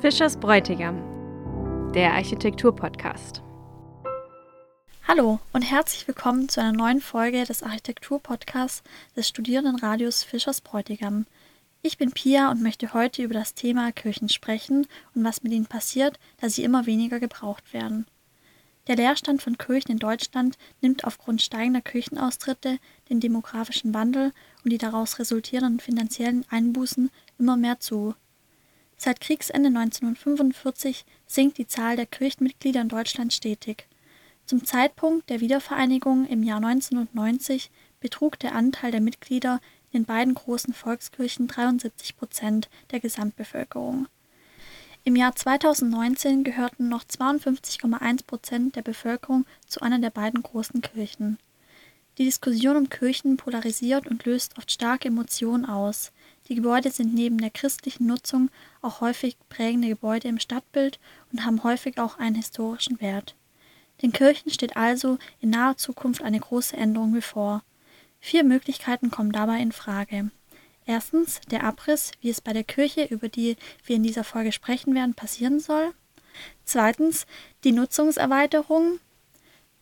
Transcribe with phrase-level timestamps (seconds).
[0.00, 3.42] Fischers Bräutigam, der Architektur-Podcast.
[5.06, 8.82] Hallo und herzlich willkommen zu einer neuen Folge des Architektur-Podcasts
[9.14, 11.26] des Studierendenradios Fischers Bräutigam.
[11.82, 15.66] Ich bin Pia und möchte heute über das Thema Kirchen sprechen und was mit ihnen
[15.66, 18.06] passiert, da sie immer weniger gebraucht werden.
[18.86, 22.78] Der Leerstand von Kirchen in Deutschland nimmt aufgrund steigender Kirchenaustritte,
[23.10, 24.32] den demografischen Wandel
[24.64, 28.14] und die daraus resultierenden finanziellen Einbußen immer mehr zu.
[29.02, 33.86] Seit Kriegsende 1945 sinkt die Zahl der Kirchenmitglieder in Deutschland stetig.
[34.44, 40.34] Zum Zeitpunkt der Wiedervereinigung im Jahr 1990 betrug der Anteil der Mitglieder in den beiden
[40.34, 44.06] großen Volkskirchen 73 Prozent der Gesamtbevölkerung.
[45.04, 51.38] Im Jahr 2019 gehörten noch 52,1 Prozent der Bevölkerung zu einer der beiden großen Kirchen.
[52.18, 56.12] Die Diskussion um Kirchen polarisiert und löst oft starke Emotionen aus.
[56.50, 58.50] Die Gebäude sind neben der christlichen Nutzung
[58.82, 60.98] auch häufig prägende Gebäude im Stadtbild
[61.30, 63.36] und haben häufig auch einen historischen Wert.
[64.02, 67.62] Den Kirchen steht also in naher Zukunft eine große Änderung bevor.
[68.18, 70.32] Vier Möglichkeiten kommen dabei in Frage.
[70.86, 74.92] Erstens der Abriss, wie es bei der Kirche, über die wir in dieser Folge sprechen
[74.92, 75.94] werden, passieren soll.
[76.64, 77.26] Zweitens
[77.62, 78.98] die Nutzungserweiterung.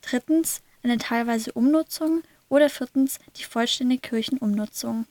[0.03, 2.23] Drittens eine teilweise Umnutzung.
[2.51, 5.07] Oder viertens die vollständige Kirchenumnutzung.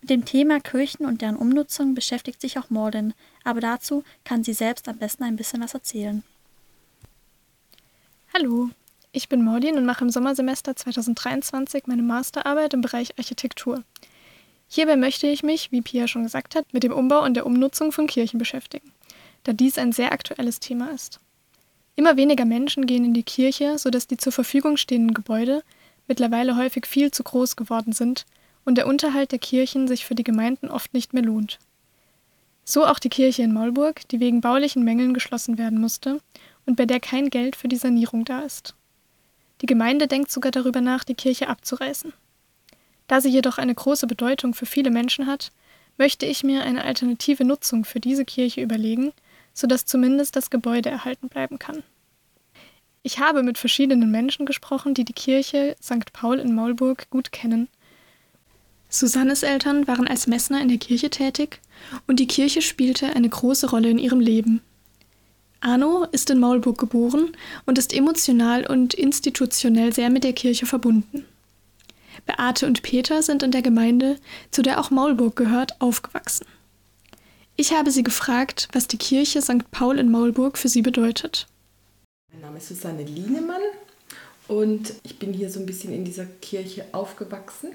[0.00, 3.12] Mit dem Thema Kirchen und deren Umnutzung beschäftigt sich auch Morden,
[3.44, 6.22] aber dazu kann sie selbst am besten ein bisschen was erzählen.
[8.32, 8.70] Hallo,
[9.12, 13.82] ich bin Maudin und mache im Sommersemester 2023 meine Masterarbeit im Bereich Architektur.
[14.68, 17.92] Hierbei möchte ich mich, wie Pia schon gesagt hat, mit dem Umbau und der Umnutzung
[17.92, 18.92] von Kirchen beschäftigen,
[19.42, 21.20] da dies ein sehr aktuelles Thema ist.
[21.96, 25.62] Immer weniger Menschen gehen in die Kirche, sodass die zur Verfügung stehenden Gebäude
[26.06, 28.24] mittlerweile häufig viel zu groß geworden sind
[28.64, 31.58] und der Unterhalt der Kirchen sich für die Gemeinden oft nicht mehr lohnt.
[32.64, 36.20] So auch die Kirche in Maulburg, die wegen baulichen Mängeln geschlossen werden musste
[36.66, 38.74] und bei der kein Geld für die Sanierung da ist.
[39.60, 42.12] Die Gemeinde denkt sogar darüber nach, die Kirche abzureißen.
[43.08, 45.50] Da sie jedoch eine große Bedeutung für viele Menschen hat,
[45.98, 49.12] möchte ich mir eine alternative Nutzung für diese Kirche überlegen,
[49.52, 51.82] sodass zumindest das Gebäude erhalten bleiben kann.
[53.02, 56.12] Ich habe mit verschiedenen Menschen gesprochen, die die Kirche St.
[56.12, 57.68] Paul in Maulburg gut kennen
[58.92, 61.60] Susannes Eltern waren als Messner in der Kirche tätig
[62.08, 64.62] und die Kirche spielte eine große Rolle in ihrem Leben.
[65.60, 67.30] Arno ist in Maulburg geboren
[67.66, 71.24] und ist emotional und institutionell sehr mit der Kirche verbunden.
[72.26, 74.18] Beate und Peter sind in der Gemeinde,
[74.50, 76.46] zu der auch Maulburg gehört, aufgewachsen.
[77.54, 79.70] Ich habe sie gefragt, was die Kirche St.
[79.70, 81.46] Paul in Maulburg für sie bedeutet.
[82.32, 83.62] Mein Name ist Susanne Lienemann
[84.48, 87.70] und ich bin hier so ein bisschen in dieser Kirche aufgewachsen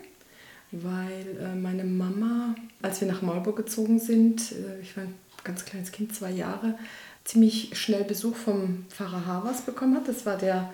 [0.84, 5.14] weil äh, meine Mama, als wir nach Marburg gezogen sind, äh, ich war ein
[5.44, 6.78] ganz kleines Kind, zwei Jahre,
[7.24, 10.08] ziemlich schnell Besuch vom Pfarrer Havers bekommen hat.
[10.08, 10.74] Das war der,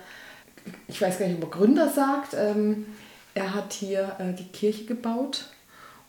[0.88, 2.34] ich weiß gar nicht, ob er Gründer sagt.
[2.34, 2.86] Ähm,
[3.34, 5.48] er hat hier äh, die Kirche gebaut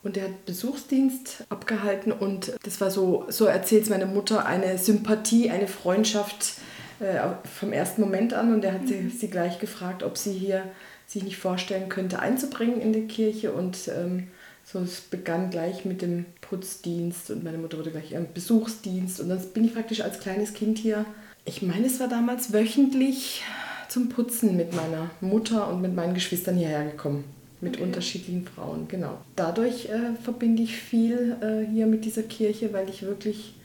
[0.04, 5.50] und er hat Besuchsdienst abgehalten und das war so, so erzählt meine Mutter, eine Sympathie,
[5.50, 6.56] eine Freundschaft
[7.00, 7.20] äh,
[7.60, 9.12] vom ersten Moment an und er hat sie, mhm.
[9.12, 10.64] sie gleich gefragt, ob sie hier
[11.08, 13.52] sich nicht vorstellen könnte, einzubringen in die Kirche.
[13.52, 14.28] Und ähm,
[14.66, 19.20] so, es begann gleich mit dem Putzdienst und meine Mutter wurde gleich im Besuchsdienst.
[19.20, 21.06] Und dann bin ich praktisch als kleines Kind hier.
[21.46, 23.44] Ich meine, es war damals wöchentlich
[23.90, 27.26] zum Putzen mit meiner Mutter und mit meinen Geschwistern hierher gekommen.
[27.62, 27.84] Mit okay.
[27.84, 29.20] unterschiedlichen Frauen, genau.
[29.36, 33.56] Dadurch äh, verbinde ich viel äh, hier mit dieser Kirche, weil ich wirklich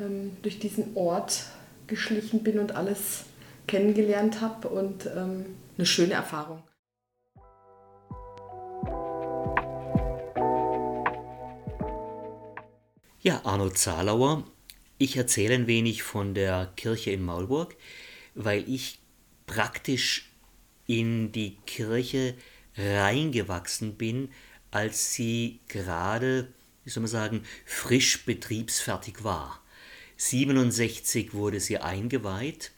[0.00, 1.44] ähm, durch diesen Ort
[1.86, 3.24] geschlichen bin und alles
[3.66, 5.44] kennengelernt habe und ähm,
[5.76, 6.58] eine schöne Erfahrung.
[13.26, 14.44] Ja, Arno Zalauer.
[14.98, 17.74] Ich erzähle ein wenig von der Kirche in Maulburg,
[18.36, 19.00] weil ich
[19.46, 20.30] praktisch
[20.86, 22.36] in die Kirche
[22.76, 24.28] reingewachsen bin,
[24.70, 26.52] als sie gerade,
[26.84, 29.60] wie soll man sagen, frisch betriebsfertig war.
[30.18, 32.70] 67 wurde sie eingeweiht.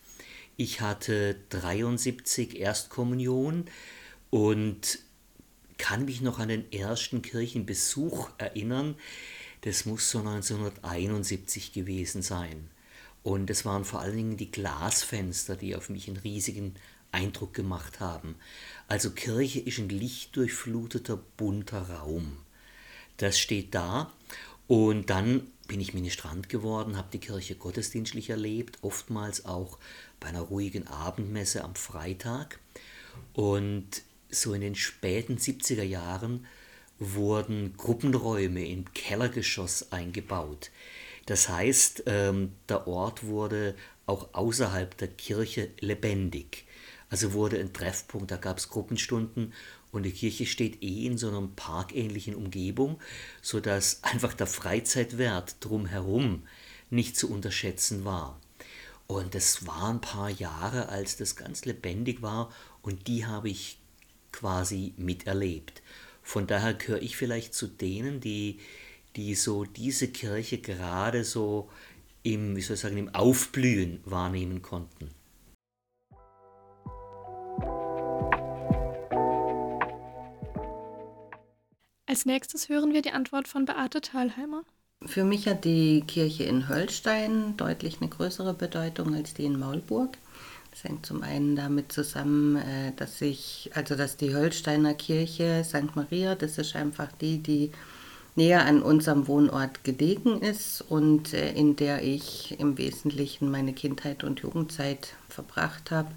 [0.56, 3.66] Ich hatte 73 Erstkommunion
[4.30, 5.00] und
[5.76, 8.96] kann mich noch an den ersten Kirchenbesuch erinnern.
[9.62, 12.70] Das muss so 1971 gewesen sein.
[13.22, 16.74] Und es waren vor allen Dingen die Glasfenster, die auf mich einen riesigen
[17.12, 18.36] Eindruck gemacht haben.
[18.86, 22.38] Also Kirche ist ein lichtdurchfluteter, bunter Raum.
[23.16, 24.12] Das steht da.
[24.66, 29.78] Und dann bin ich Ministrant geworden, habe die Kirche gottesdienstlich erlebt, oftmals auch
[30.20, 32.58] bei einer ruhigen Abendmesse am Freitag.
[33.32, 36.46] Und so in den späten 70er Jahren
[36.98, 40.70] wurden Gruppenräume im Kellergeschoss eingebaut.
[41.26, 43.74] Das heißt, ähm, der Ort wurde
[44.06, 46.64] auch außerhalb der Kirche lebendig.
[47.10, 49.52] Also wurde ein Treffpunkt, da gab es Gruppenstunden
[49.92, 52.98] und die Kirche steht eh in so einer parkähnlichen Umgebung,
[53.42, 56.46] sodass einfach der Freizeitwert drumherum
[56.90, 58.40] nicht zu unterschätzen war.
[59.06, 62.50] Und es waren ein paar Jahre, als das ganz lebendig war
[62.82, 63.78] und die habe ich
[64.32, 65.82] quasi miterlebt.
[66.28, 68.58] Von daher gehöre ich vielleicht zu denen, die,
[69.16, 71.70] die so diese Kirche gerade so
[72.22, 75.10] im, wie soll ich sagen, im Aufblühen wahrnehmen konnten.
[82.04, 84.64] Als nächstes hören wir die Antwort von Beate Thalheimer.
[85.06, 90.18] Für mich hat die Kirche in Höllstein deutlich eine größere Bedeutung als die in Maulburg.
[90.80, 95.96] Das hängt zum einen damit zusammen, äh, dass ich, also dass die Höllsteiner Kirche St.
[95.96, 97.72] Maria, das ist einfach die, die
[98.36, 104.22] näher an unserem Wohnort gelegen ist und äh, in der ich im Wesentlichen meine Kindheit
[104.22, 106.12] und Jugendzeit verbracht habe.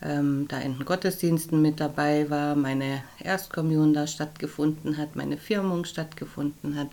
[0.00, 5.86] Ähm, da in den Gottesdiensten mit dabei war, meine Erstkommunion da stattgefunden hat, meine Firmung
[5.86, 6.90] stattgefunden hat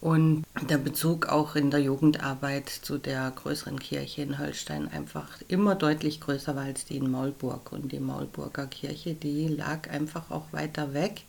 [0.00, 5.74] und der Bezug auch in der Jugendarbeit zu der größeren Kirche in Holstein einfach immer
[5.74, 7.72] deutlich größer war als die in Maulburg.
[7.72, 11.22] Und die Maulburger Kirche, die lag einfach auch weiter weg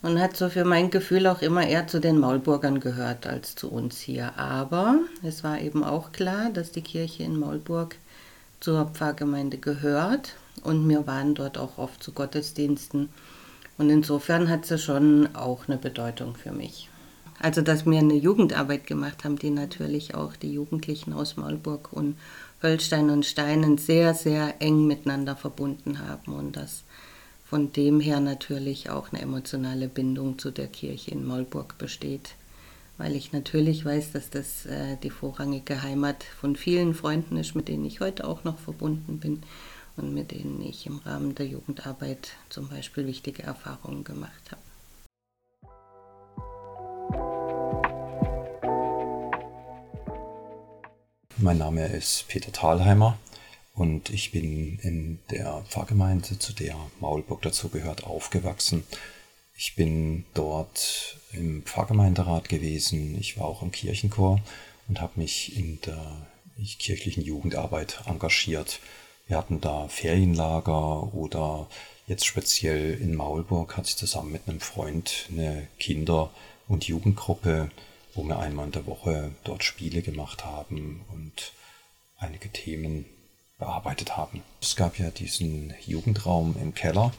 [0.00, 3.70] und hat so für mein Gefühl auch immer eher zu den Maulburgern gehört als zu
[3.70, 4.38] uns hier.
[4.38, 7.96] Aber es war eben auch klar, dass die Kirche in Maulburg
[8.60, 13.10] zur Pfarrgemeinde gehört und wir waren dort auch oft zu Gottesdiensten.
[13.76, 16.88] Und insofern hat sie schon auch eine Bedeutung für mich.
[17.42, 22.16] Also, dass wir eine Jugendarbeit gemacht haben, die natürlich auch die Jugendlichen aus Maulburg und
[22.62, 26.84] Höllstein und Steinen sehr, sehr eng miteinander verbunden haben und dass
[27.44, 32.36] von dem her natürlich auch eine emotionale Bindung zu der Kirche in Maulburg besteht.
[32.96, 37.66] Weil ich natürlich weiß, dass das äh, die vorrangige Heimat von vielen Freunden ist, mit
[37.66, 39.42] denen ich heute auch noch verbunden bin
[39.96, 44.71] und mit denen ich im Rahmen der Jugendarbeit zum Beispiel wichtige Erfahrungen gemacht habe.
[51.42, 53.18] Mein Name ist Peter Thalheimer
[53.74, 58.84] und ich bin in der Pfarrgemeinde, zu der Maulburg dazugehört, aufgewachsen.
[59.56, 63.18] Ich bin dort im Pfarrgemeinderat gewesen.
[63.18, 64.40] Ich war auch im Kirchenchor
[64.86, 66.28] und habe mich in der
[66.78, 68.78] kirchlichen Jugendarbeit engagiert.
[69.26, 71.66] Wir hatten da Ferienlager oder
[72.06, 76.30] jetzt speziell in Maulburg hatte ich zusammen mit einem Freund eine Kinder-
[76.68, 77.72] und Jugendgruppe
[78.14, 81.52] wo wir einmal in der Woche dort Spiele gemacht haben und
[82.18, 83.06] einige Themen
[83.58, 84.42] bearbeitet haben.
[84.60, 87.12] Es gab ja diesen Jugendraum im Keller.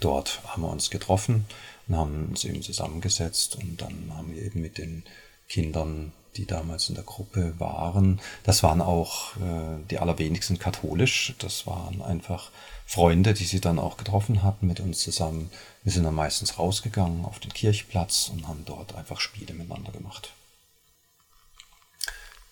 [0.00, 1.46] Dort haben wir uns getroffen
[1.86, 5.04] und haben uns eben zusammengesetzt und dann haben wir eben mit den
[5.48, 11.66] Kindern, die damals in der Gruppe waren, das waren auch äh, die allerwenigsten katholisch, das
[11.66, 12.50] waren einfach
[12.86, 15.50] Freunde, die sie dann auch getroffen hatten mit uns zusammen.
[15.82, 20.32] Wir sind dann meistens rausgegangen auf den Kirchplatz und haben dort einfach Spiele miteinander gemacht.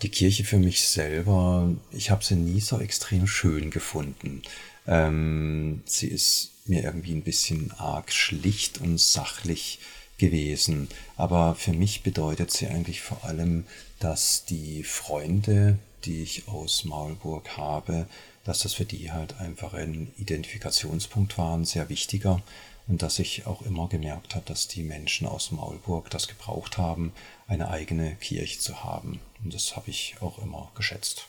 [0.02, 4.42] Die Kirche für mich selber, ich habe sie nie so extrem schön gefunden.
[4.86, 9.78] Ähm, sie ist mir irgendwie ein bisschen arg schlicht und sachlich
[10.18, 10.88] gewesen.
[11.16, 13.64] Aber für mich bedeutet sie eigentlich vor allem,
[14.00, 18.06] dass die Freunde, die ich aus Maulburg habe,
[18.44, 22.42] dass das für die halt einfach ein Identifikationspunkt war, ein sehr wichtiger.
[22.86, 27.12] Und dass ich auch immer gemerkt habe, dass die Menschen aus Maulburg das gebraucht haben,
[27.46, 29.20] eine eigene Kirche zu haben.
[29.42, 31.26] Und das habe ich auch immer geschätzt.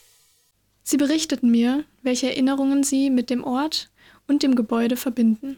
[0.83, 3.89] Sie berichteten mir, welche Erinnerungen Sie mit dem Ort
[4.27, 5.57] und dem Gebäude verbinden.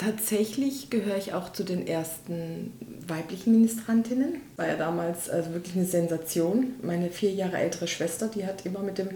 [0.00, 2.72] Tatsächlich gehöre ich auch zu den ersten
[3.06, 4.40] weiblichen Ministrantinnen.
[4.56, 6.72] War ja damals also wirklich eine Sensation.
[6.80, 9.10] Meine vier Jahre ältere Schwester, die hat immer mit dem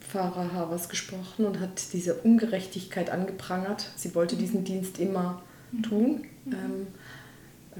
[0.00, 3.88] Pfarrer Havers gesprochen und hat diese Ungerechtigkeit angeprangert.
[3.94, 5.42] Sie wollte diesen Dienst immer
[5.84, 6.24] tun.
[6.46, 6.88] Ähm,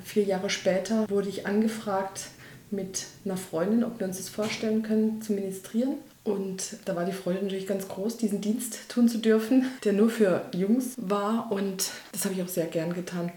[0.05, 2.29] vier Jahre später wurde ich angefragt
[2.71, 5.97] mit einer Freundin, ob wir uns das vorstellen können, zu ministrieren.
[6.27, 10.11] Und da war die Freude natürlich ganz groß, diesen Dienst tun zu dürfen, der nur
[10.11, 11.53] für Jungs war.
[11.53, 13.31] Und das habe ich auch sehr gern getan.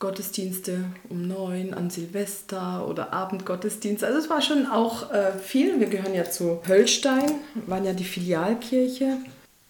[0.00, 4.02] Gottesdienste um neun an Silvester oder Abendgottesdienst.
[4.02, 5.78] Also es war schon auch äh, viel.
[5.78, 7.30] Wir gehören ja zu Höllstein,
[7.66, 9.18] waren ja die Filialkirche.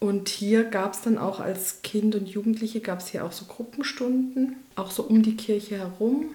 [0.01, 3.45] Und hier gab es dann auch als Kind und Jugendliche, gab es hier auch so
[3.45, 6.31] Gruppenstunden, auch so um die Kirche herum.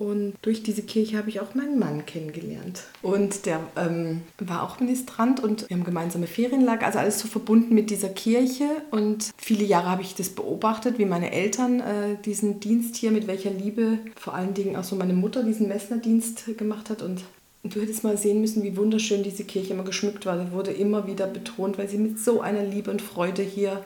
[0.00, 2.84] Und durch diese Kirche habe ich auch meinen Mann kennengelernt.
[3.02, 7.74] Und der ähm, war auch Ministrant und wir haben gemeinsame Ferienlager, also alles so verbunden
[7.74, 8.64] mit dieser Kirche.
[8.90, 13.26] Und viele Jahre habe ich das beobachtet, wie meine Eltern äh, diesen Dienst hier mit
[13.26, 17.02] welcher Liebe, vor allen Dingen auch so meine Mutter diesen Messnerdienst gemacht hat.
[17.02, 17.22] Und
[17.62, 20.38] du hättest mal sehen müssen, wie wunderschön diese Kirche immer geschmückt war.
[20.38, 23.84] Da wurde immer wieder betont, weil sie mit so einer Liebe und Freude hier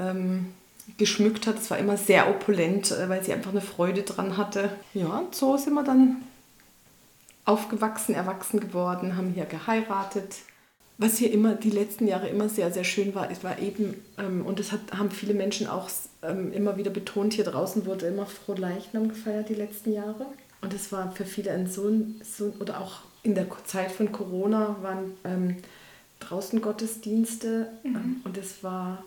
[0.00, 0.46] ähm,
[0.98, 1.58] geschmückt hat.
[1.58, 4.70] Es war immer sehr opulent, äh, weil sie einfach eine Freude dran hatte.
[4.94, 6.22] Ja, und so sind wir dann
[7.44, 10.36] aufgewachsen, erwachsen geworden, haben hier geheiratet.
[10.98, 14.46] Was hier immer die letzten Jahre immer sehr, sehr schön war, es war eben, ähm,
[14.46, 15.90] und das hat, haben viele Menschen auch
[16.22, 20.26] ähm, immer wieder betont, hier draußen wurde immer Frohleichnam gefeiert die letzten Jahre.
[20.60, 21.90] Und es war für viele ein so,
[22.22, 25.56] so oder auch in der Zeit von Corona waren ähm,
[26.20, 27.96] draußen Gottesdienste mhm.
[27.96, 29.02] ähm, und es war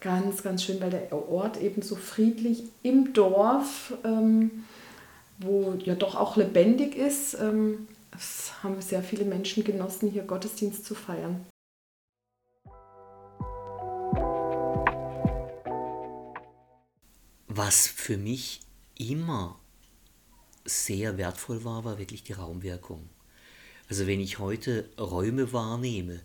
[0.00, 4.64] ganz, ganz schön, weil der Ort eben so friedlich im Dorf, ähm,
[5.38, 10.84] wo ja doch auch lebendig ist, ähm, es haben sehr viele Menschen genossen, hier Gottesdienst
[10.84, 11.46] zu feiern.
[17.46, 18.60] Was für mich
[18.96, 19.58] immer
[20.64, 23.08] sehr wertvoll war, war wirklich die Raumwirkung.
[23.88, 26.20] Also wenn ich heute Räume wahrnehme,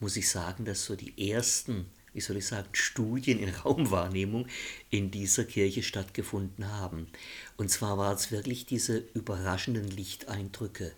[0.00, 4.46] muss ich sagen, dass so die ersten wie soll ich sagen, Studien in Raumwahrnehmung
[4.90, 7.08] in dieser Kirche stattgefunden haben.
[7.56, 10.92] Und zwar waren es wirklich diese überraschenden Lichteindrücke.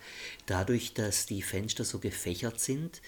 [0.46, 3.02] Dadurch, dass die Fenster so gefächert sind,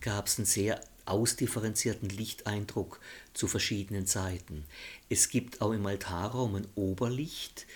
[0.00, 3.00] gab es einen sehr ausdifferenzierten Lichteindruck
[3.34, 4.64] zu verschiedenen Zeiten.
[5.08, 7.66] Es gibt auch im Altarraum ein Oberlicht,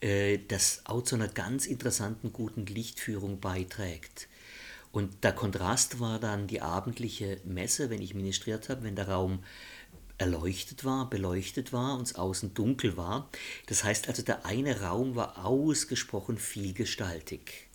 [0.00, 4.28] äh, das auch zu einer ganz interessanten guten Lichtführung beiträgt.
[4.94, 9.42] Und der Kontrast war dann die abendliche Messe, wenn ich ministriert habe, wenn der Raum
[10.18, 13.28] erleuchtet war, beleuchtet war und es außen dunkel war.
[13.66, 17.66] Das heißt also, der eine Raum war ausgesprochen vielgestaltig.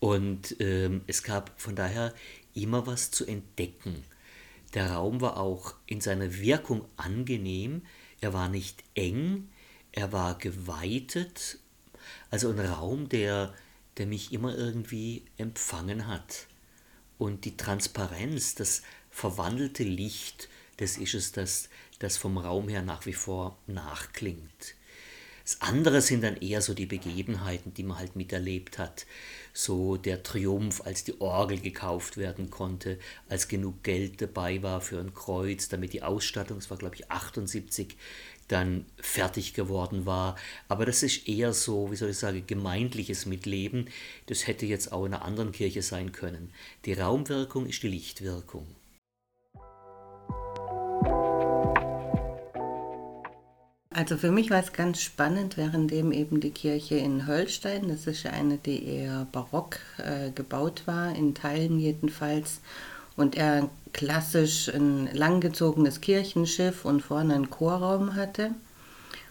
[0.00, 2.12] Und ähm, es gab von daher
[2.54, 4.02] immer was zu entdecken.
[4.74, 7.82] Der Raum war auch in seiner Wirkung angenehm,
[8.20, 9.48] er war nicht eng,
[9.92, 11.60] er war geweitet,
[12.32, 13.54] also ein Raum, der,
[13.96, 16.47] der mich immer irgendwie empfangen hat.
[17.18, 23.06] Und die Transparenz, das verwandelte Licht, das ist es, das, das vom Raum her nach
[23.06, 24.76] wie vor nachklingt.
[25.48, 29.06] Das andere sind dann eher so die Begebenheiten, die man halt miterlebt hat.
[29.54, 32.98] So der Triumph, als die Orgel gekauft werden konnte,
[33.30, 37.10] als genug Geld dabei war für ein Kreuz, damit die Ausstattung, es war glaube ich
[37.10, 37.96] 78,
[38.48, 40.36] dann fertig geworden war.
[40.68, 43.88] Aber das ist eher so, wie soll ich sagen, gemeindliches Mitleben.
[44.26, 46.52] Das hätte jetzt auch in einer anderen Kirche sein können.
[46.84, 48.66] Die Raumwirkung ist die Lichtwirkung.
[53.98, 58.22] Also für mich war es ganz spannend, währenddem eben die Kirche in Höllstein, das ist
[58.22, 62.60] ja eine, die eher barock äh, gebaut war, in Teilen jedenfalls,
[63.18, 68.52] und er klassisch ein langgezogenes Kirchenschiff und vorne einen Chorraum hatte.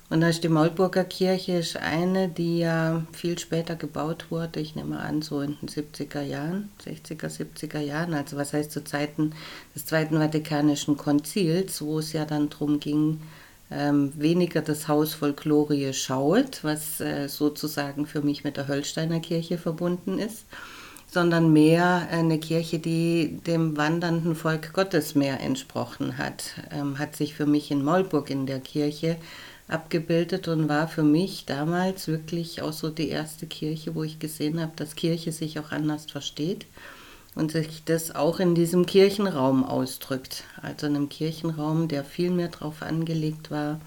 [0.10, 4.76] Und da ist die Maulburger Kirche ist eine, die ja viel später gebaut wurde, ich
[4.76, 9.34] nehme an, so in den 70er Jahren, 60er, 70er Jahren, also was heißt zu Zeiten
[9.76, 13.20] des Zweiten Vatikanischen Konzils, wo es ja dann darum ging,
[13.70, 19.20] ähm, weniger das Haus voll Glorie schaut, was äh, sozusagen für mich mit der Höllsteiner
[19.20, 20.46] Kirche verbunden ist,
[21.10, 26.54] sondern mehr eine Kirche, die dem wandernden Volk Gottes mehr entsprochen hat.
[26.72, 29.18] Ähm, hat sich für mich in Maulburg in der Kirche
[29.70, 34.62] abgebildet und war für mich damals wirklich auch so die erste Kirche, wo ich gesehen
[34.62, 36.66] habe, dass Kirche sich auch anders versteht
[37.36, 40.44] und sich das auch in diesem Kirchenraum ausdrückt.
[40.62, 43.80] Also in einem Kirchenraum, der viel mehr darauf angelegt war,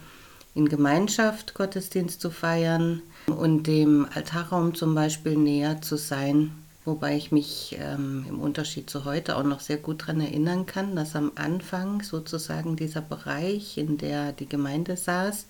[0.54, 6.52] in Gemeinschaft Gottesdienst zu feiern und dem Altarraum zum Beispiel näher zu sein
[6.84, 10.96] Wobei ich mich ähm, im Unterschied zu heute auch noch sehr gut daran erinnern kann,
[10.96, 15.46] dass am Anfang sozusagen dieser Bereich, in der die Gemeinde saß,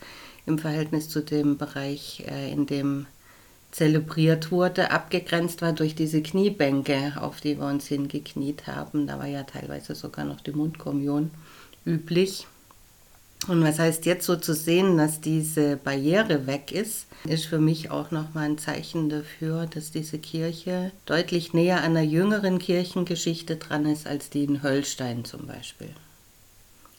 [0.46, 3.06] im Verhältnis zu dem Bereich, äh, in dem
[3.70, 9.06] zelebriert wurde, abgegrenzt war durch diese Kniebänke, auf die wir uns hingekniet haben.
[9.06, 11.30] Da war ja teilweise sogar noch die Mundkommunion
[11.86, 12.48] üblich.
[13.48, 17.90] Und was heißt jetzt so zu sehen, dass diese Barriere weg ist, ist für mich
[17.90, 23.86] auch nochmal ein Zeichen dafür, dass diese Kirche deutlich näher an der jüngeren Kirchengeschichte dran
[23.86, 25.90] ist als die in Höllstein zum Beispiel.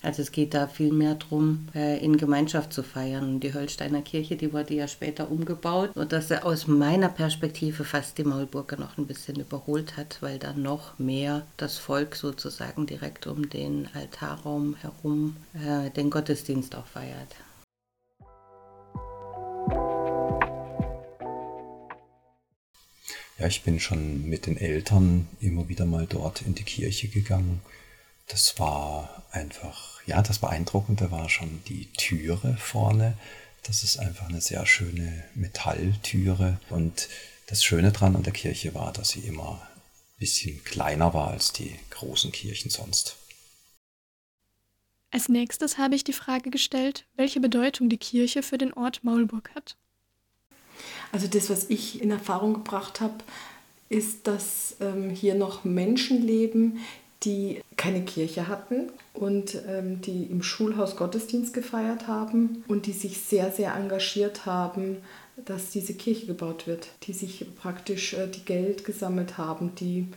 [0.03, 3.39] Also es geht da viel mehr darum, äh, in Gemeinschaft zu feiern.
[3.39, 8.24] Die Höllsteiner Kirche, die wurde ja später umgebaut, sodass sie aus meiner Perspektive fast die
[8.24, 13.50] Maulburger noch ein bisschen überholt hat, weil da noch mehr das Volk sozusagen direkt um
[13.50, 17.36] den Altarraum herum äh, den Gottesdienst auch feiert.
[23.38, 27.62] Ja, ich bin schon mit den Eltern immer wieder mal dort in die Kirche gegangen.
[28.27, 33.17] Das war einfach, ja, das Beeindruckende war schon die Türe vorne.
[33.63, 36.60] Das ist einfach eine sehr schöne Metalltüre.
[36.70, 37.08] Und
[37.48, 41.53] das Schöne dran an der Kirche war, dass sie immer ein bisschen kleiner war als
[41.53, 43.17] die großen Kirchen sonst.
[45.12, 49.51] Als nächstes habe ich die Frage gestellt, welche Bedeutung die Kirche für den Ort Maulburg
[49.53, 49.75] hat.
[51.12, 53.17] Also das, was ich in Erfahrung gebracht habe,
[53.89, 56.79] ist, dass ähm, hier noch Menschen leben,
[57.24, 63.22] die keine Kirche hatten und ähm, die im Schulhaus Gottesdienst gefeiert haben und die sich
[63.22, 64.98] sehr, sehr engagiert haben,
[65.46, 70.08] dass diese Kirche gebaut wird, die sich praktisch äh, die Geld gesammelt haben, die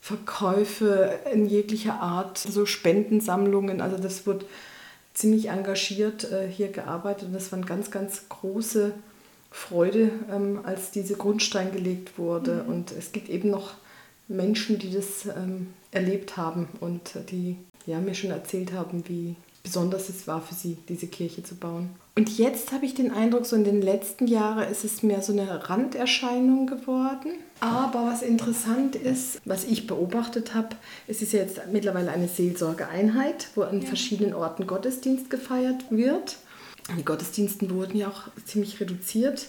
[0.00, 4.46] Verkäufe in jeglicher Art, so Spendensammlungen, also das wird
[5.12, 8.92] ziemlich engagiert äh, hier gearbeitet und das waren ganz, ganz große
[9.50, 12.62] Freude, ähm, als diese Grundstein gelegt wurde.
[12.64, 12.72] Mhm.
[12.72, 13.74] Und es gibt eben noch
[14.28, 17.56] Menschen, die das ähm, erlebt haben und die
[17.86, 21.90] ja, mir schon erzählt haben, wie besonders es war für sie, diese Kirche zu bauen.
[22.16, 25.32] Und jetzt habe ich den Eindruck, so in den letzten Jahren ist es mehr so
[25.32, 27.32] eine Randerscheinung geworden.
[27.60, 33.62] Aber was interessant ist, was ich beobachtet habe, es ist jetzt mittlerweile eine Seelsorgeeinheit, wo
[33.62, 33.86] an ja.
[33.86, 36.36] verschiedenen Orten Gottesdienst gefeiert wird.
[36.98, 39.46] Die Gottesdiensten wurden ja auch ziemlich reduziert.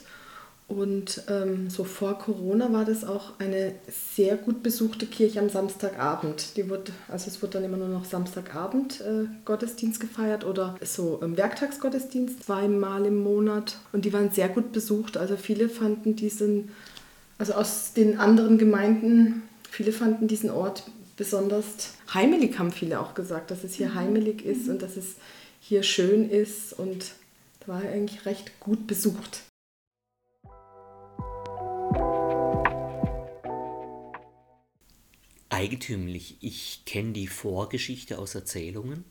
[0.71, 3.75] Und ähm, so vor Corona war das auch eine
[4.15, 6.55] sehr gut besuchte Kirche am Samstagabend.
[6.55, 11.19] Die wurde, also es wurde dann immer nur noch Samstagabend äh, Gottesdienst gefeiert oder so
[11.21, 13.79] ähm, Werktagsgottesdienst zweimal im Monat.
[13.91, 15.17] Und die waren sehr gut besucht.
[15.17, 16.69] Also viele fanden diesen,
[17.37, 20.83] also aus den anderen Gemeinden, viele fanden diesen Ort
[21.17, 23.95] besonders heimelig, haben viele auch gesagt, dass es hier mhm.
[23.95, 25.15] heimelig ist und dass es
[25.59, 27.11] hier schön ist und
[27.65, 29.50] war eigentlich recht gut besucht.
[35.61, 39.05] Eigentümlich, ich kenne die Vorgeschichte aus Erzählungen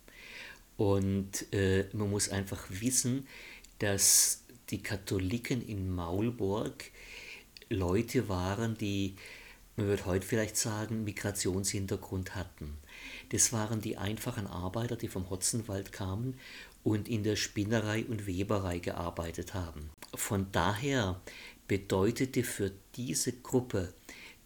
[0.76, 3.28] und äh, man muss einfach wissen,
[3.78, 6.90] dass die Katholiken in Maulburg
[7.68, 9.14] Leute waren, die,
[9.76, 12.78] man würde heute vielleicht sagen, Migrationshintergrund hatten.
[13.28, 16.36] Das waren die einfachen Arbeiter, die vom Hotzenwald kamen
[16.82, 19.88] und in der Spinnerei und Weberei gearbeitet haben.
[20.16, 21.20] Von daher
[21.68, 23.94] bedeutete für diese Gruppe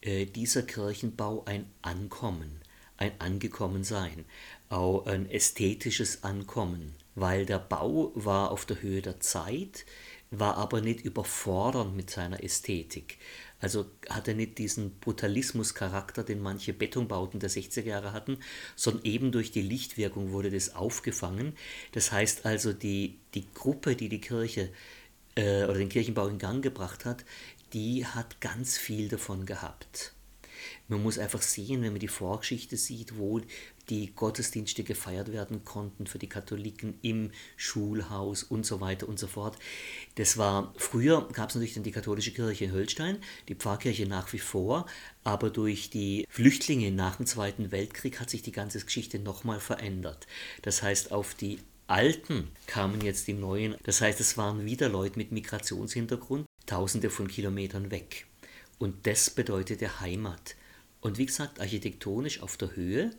[0.04, 2.60] äh, dieser Kirchenbau ein Ankommen,
[2.98, 4.24] ein Angekommensein,
[4.68, 9.86] auch ein ästhetisches Ankommen, weil der Bau war auf der Höhe der Zeit,
[10.30, 13.18] war aber nicht überfordernd mit seiner Ästhetik.
[13.60, 18.38] Also hatte nicht diesen Brutalismuscharakter, den manche Betonbauten der 60er Jahre hatten,
[18.76, 21.56] sondern eben durch die Lichtwirkung wurde das aufgefangen.
[21.92, 24.68] Das heißt also, die, die Gruppe, die die Kirche
[25.36, 27.24] äh, oder den Kirchenbau in Gang gebracht hat,
[27.74, 30.14] die hat ganz viel davon gehabt.
[30.88, 33.40] Man muss einfach sehen, wenn man die Vorgeschichte sieht, wo
[33.90, 39.26] die Gottesdienste gefeiert werden konnten für die Katholiken im Schulhaus und so weiter und so
[39.26, 39.58] fort.
[40.14, 44.32] Das war, früher gab es natürlich dann die katholische Kirche in Höllstein, die Pfarrkirche nach
[44.32, 44.86] wie vor,
[45.22, 50.26] aber durch die Flüchtlinge nach dem Zweiten Weltkrieg hat sich die ganze Geschichte nochmal verändert.
[50.62, 55.18] Das heißt, auf die Alten kamen jetzt die Neuen, das heißt, es waren wieder Leute
[55.18, 58.26] mit Migrationshintergrund, tausende von Kilometern weg.
[58.78, 60.56] Und das bedeutete Heimat.
[61.00, 63.10] Und wie gesagt, architektonisch auf der Höhe,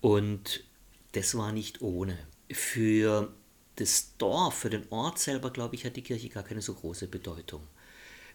[0.00, 0.64] und
[1.12, 2.18] das war nicht ohne.
[2.50, 3.32] Für
[3.76, 7.08] das Dorf, für den Ort selber, glaube ich, hat die Kirche gar keine so große
[7.08, 7.62] Bedeutung.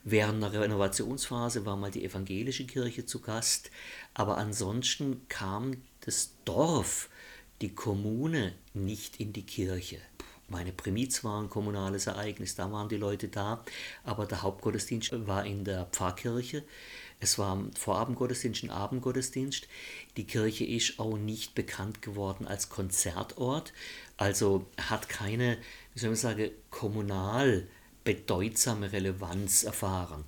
[0.04, 3.72] Während der Renovationsphase war mal die evangelische Kirche zu Gast,
[4.14, 7.10] aber ansonsten kam das Dorf,
[7.62, 10.00] die Kommune nicht in die Kirche.
[10.54, 13.66] Meine Primiz war ein kommunales Ereignis, da waren die Leute da,
[14.04, 16.64] aber der Hauptgottesdienst war in der Pfarrkirche.
[17.20, 19.68] Es war Vorabendgottesdienst und Abendgottesdienst.
[20.16, 23.74] Die Kirche ist auch nicht bekannt geworden als Konzertort,
[24.16, 25.58] also hat keine,
[25.96, 27.68] wie soll man sagen, kommunal
[28.04, 30.24] bedeutsame Relevanz erfahren.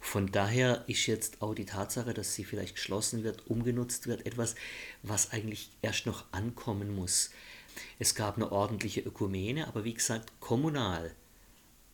[0.00, 4.56] Von daher ist jetzt auch die Tatsache, dass sie vielleicht geschlossen wird, umgenutzt wird, etwas,
[5.04, 7.30] was eigentlich erst noch ankommen muss.
[7.98, 11.14] Es gab eine ordentliche Ökumene, aber wie gesagt, kommunal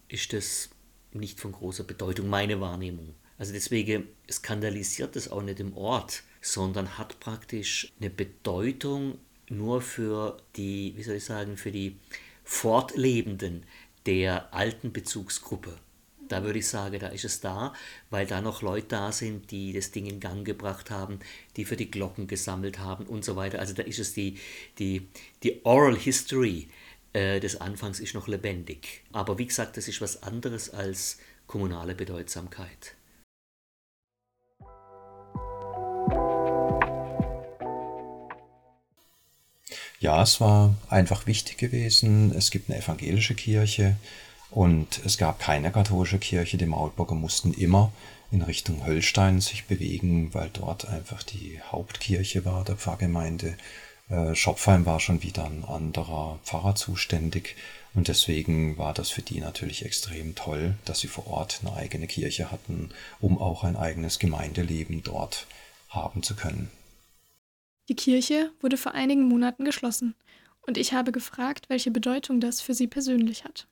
[0.08, 0.70] ist das
[1.12, 3.14] nicht von großer Bedeutung, meine Wahrnehmung.
[3.38, 9.18] Also deswegen skandalisiert es auch nicht im Ort, sondern hat praktisch eine Bedeutung
[9.48, 11.96] nur für die, wie soll ich sagen, für die
[12.44, 13.64] Fortlebenden
[14.06, 15.76] der alten Bezugsgruppe
[16.28, 17.72] da würde ich sagen, da ist es da,
[18.10, 21.20] weil da noch Leute da sind, die das Ding in Gang gebracht haben,
[21.56, 23.58] die für die Glocken gesammelt haben und so weiter.
[23.58, 24.38] Also da ist es die,
[24.78, 25.08] die,
[25.42, 26.68] die Oral History
[27.12, 29.04] äh, des Anfangs ist noch lebendig.
[29.12, 32.96] Aber wie gesagt, das ist was anderes als kommunale Bedeutsamkeit.
[40.00, 42.34] Ja, es war einfach wichtig gewesen.
[42.36, 43.96] Es gibt eine evangelische Kirche,
[44.54, 46.56] und es gab keine katholische Kirche.
[46.56, 47.92] Die Maulburger mussten immer
[48.30, 53.56] in Richtung Höllstein sich bewegen, weil dort einfach die Hauptkirche war der Pfarrgemeinde.
[54.08, 57.56] Äh, Schopfheim war schon wieder ein anderer Pfarrer zuständig
[57.94, 62.06] und deswegen war das für die natürlich extrem toll, dass sie vor Ort eine eigene
[62.06, 62.90] Kirche hatten,
[63.20, 65.48] um auch ein eigenes Gemeindeleben dort
[65.88, 66.70] haben zu können.
[67.88, 70.14] Die Kirche wurde vor einigen Monaten geschlossen
[70.62, 73.66] und ich habe gefragt, welche Bedeutung das für Sie persönlich hat.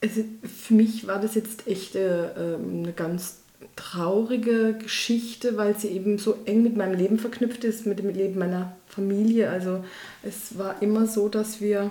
[0.00, 3.38] Also für mich war das jetzt echt äh, ähm, eine ganz
[3.74, 8.38] traurige Geschichte, weil sie eben so eng mit meinem Leben verknüpft ist, mit dem Leben
[8.38, 9.50] meiner Familie.
[9.50, 9.84] Also
[10.22, 11.90] es war immer so, dass wir,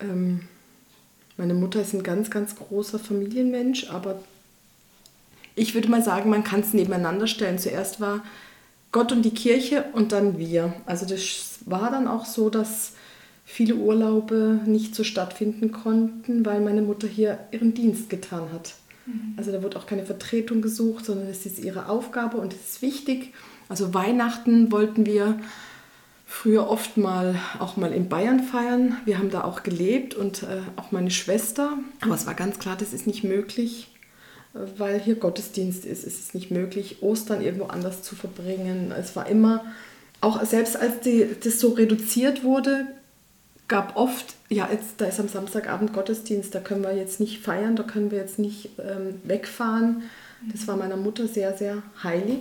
[0.00, 0.40] ähm,
[1.36, 4.20] meine Mutter ist ein ganz, ganz großer Familienmensch, aber
[5.54, 7.58] ich würde mal sagen, man kann es nebeneinander stellen.
[7.58, 8.24] Zuerst war
[8.90, 10.74] Gott und die Kirche und dann wir.
[10.86, 12.92] Also das war dann auch so, dass
[13.44, 18.74] viele Urlaube nicht so stattfinden konnten, weil meine Mutter hier ihren Dienst getan hat.
[19.06, 19.34] Mhm.
[19.36, 22.82] Also da wurde auch keine Vertretung gesucht, sondern es ist ihre Aufgabe und es ist
[22.82, 23.32] wichtig.
[23.68, 25.38] Also Weihnachten wollten wir
[26.26, 28.96] früher oft mal auch mal in Bayern feiern.
[29.04, 31.76] Wir haben da auch gelebt und äh, auch meine Schwester.
[32.00, 33.94] Aber es war ganz klar, das ist nicht möglich,
[34.54, 36.06] äh, weil hier Gottesdienst ist.
[36.06, 38.92] Es ist nicht möglich, Ostern irgendwo anders zu verbringen.
[38.98, 39.64] Es war immer,
[40.20, 42.86] auch selbst als die, das so reduziert wurde,
[43.68, 47.76] gab oft, ja, jetzt, da ist am Samstagabend Gottesdienst, da können wir jetzt nicht feiern,
[47.76, 50.02] da können wir jetzt nicht ähm, wegfahren.
[50.52, 52.40] Das war meiner Mutter sehr, sehr heilig.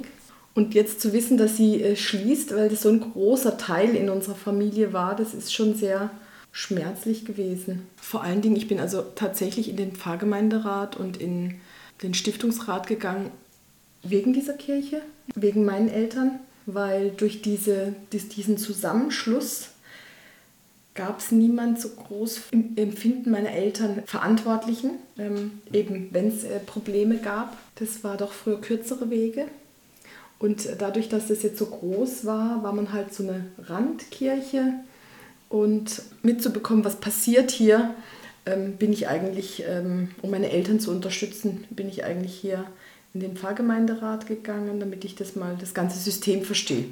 [0.54, 4.10] Und jetzt zu wissen, dass sie äh, schließt, weil das so ein großer Teil in
[4.10, 6.10] unserer Familie war, das ist schon sehr
[6.52, 7.88] schmerzlich gewesen.
[7.96, 11.62] Vor allen Dingen, ich bin also tatsächlich in den Pfarrgemeinderat und in
[12.04, 13.32] den Stiftungsrat gegangen
[14.04, 15.02] wegen dieser Kirche,
[15.36, 19.70] wegen meinen Eltern, weil durch diese, diesen Zusammenschluss
[20.94, 26.60] gab es niemand so groß im Empfinden meiner Eltern Verantwortlichen, ähm, eben wenn es äh,
[26.60, 27.58] Probleme gab.
[27.76, 29.46] Das war doch früher kürzere Wege.
[30.40, 34.74] Und dadurch, dass das jetzt so groß war, war man halt so eine Randkirche.
[35.50, 37.94] Und mitzubekommen, was passiert hier,
[38.46, 42.66] ähm, bin ich eigentlich, ähm, um meine Eltern zu unterstützen, bin ich eigentlich hier
[43.14, 46.86] in den Pfarrgemeinderat gegangen, damit ich das mal, das ganze System verstehe.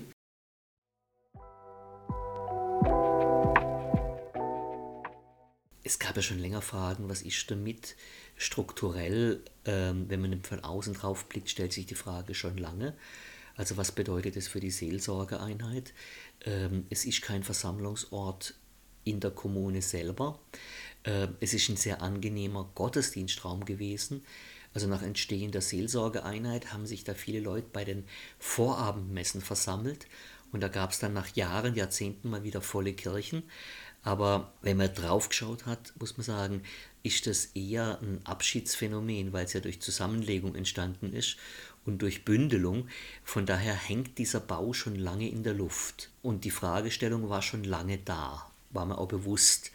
[5.90, 7.96] Es gab ja schon länger Fragen, was ist damit
[8.36, 12.94] strukturell, ähm, wenn man von außen drauf blickt, stellt sich die Frage schon lange.
[13.56, 15.94] Also was bedeutet es für die Seelsorgeeinheit?
[16.46, 18.54] Ähm, es ist kein Versammlungsort
[19.04, 20.40] in der Kommune selber.
[21.06, 24.24] Ähm, es ist ein sehr angenehmer Gottesdienstraum gewesen.
[24.76, 28.06] Also nach Entstehen der Seelsorgeeinheit haben sich da viele Leute bei den
[28.38, 30.06] Vorabendmessen versammelt
[30.52, 33.44] und da gab es dann nach Jahren, Jahrzehnten mal wieder volle Kirchen.
[34.02, 36.64] Aber wenn man drauf geschaut hat, muss man sagen,
[37.04, 41.38] ist das eher ein Abschiedsphänomen, weil es ja durch Zusammenlegung entstanden ist
[41.86, 42.88] und durch Bündelung.
[43.24, 46.12] Von daher hängt dieser Bau schon lange in der Luft.
[46.22, 49.72] Und die Fragestellung war schon lange da, war mir auch bewusst.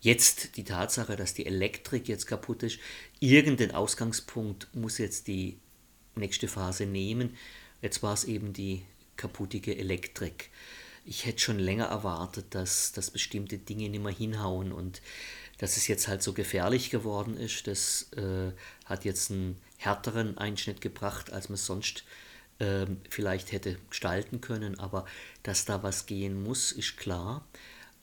[0.00, 2.80] Jetzt die Tatsache, dass die Elektrik jetzt kaputt ist,
[3.20, 5.58] irgendein Ausgangspunkt muss jetzt die
[6.16, 7.36] nächste Phase nehmen.
[7.80, 8.82] Jetzt war es eben die
[9.16, 10.50] kaputtige Elektrik
[11.04, 15.02] ich hätte schon länger erwartet, dass, dass bestimmte Dinge nicht mehr hinhauen und
[15.58, 18.52] dass es jetzt halt so gefährlich geworden ist, das äh,
[18.84, 22.04] hat jetzt einen härteren Einschnitt gebracht, als man sonst
[22.58, 24.78] äh, vielleicht hätte gestalten können.
[24.80, 25.06] Aber
[25.42, 27.46] dass da was gehen muss, ist klar.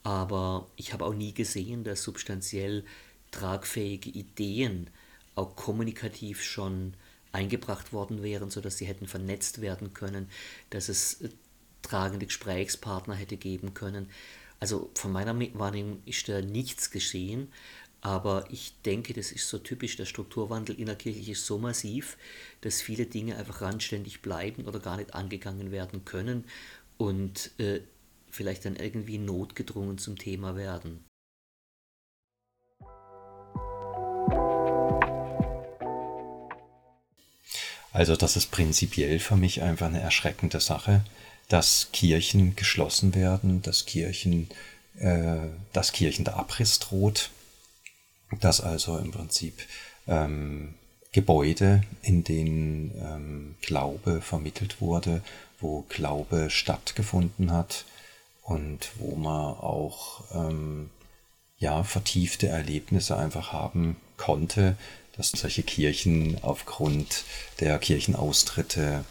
[0.02, 2.84] Aber ich habe auch nie gesehen, dass substanziell
[3.30, 4.88] tragfähige Ideen
[5.34, 6.94] auch kommunikativ schon
[7.32, 10.28] eingebracht worden wären, sodass sie hätten vernetzt werden können,
[10.70, 11.18] dass es
[11.82, 14.08] tragende Gesprächspartner hätte geben können.
[14.58, 17.48] Also von meiner Wahrnehmung ist da nichts geschehen,
[18.02, 22.16] aber ich denke, das ist so typisch, der Strukturwandel in der Kirche ist so massiv,
[22.62, 26.44] dass viele Dinge einfach randständig bleiben oder gar nicht angegangen werden können
[26.96, 27.80] und äh,
[28.30, 31.04] vielleicht dann irgendwie notgedrungen zum Thema werden.
[37.92, 41.04] Also das ist prinzipiell für mich einfach eine erschreckende Sache,
[41.50, 44.48] dass Kirchen geschlossen werden, dass Kirchen,
[44.98, 47.30] äh, dass Kirchen der Abriss droht,
[48.40, 49.54] dass also im Prinzip
[50.06, 50.74] ähm,
[51.12, 55.22] Gebäude, in denen ähm, Glaube vermittelt wurde,
[55.58, 57.84] wo Glaube stattgefunden hat
[58.42, 60.88] und wo man auch ähm,
[61.58, 64.76] ja, vertiefte Erlebnisse einfach haben konnte,
[65.16, 67.24] dass solche Kirchen aufgrund
[67.58, 69.04] der Kirchenaustritte